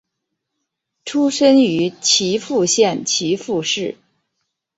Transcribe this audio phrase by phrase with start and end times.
[1.05, 3.99] 出身于岐阜县岐阜市。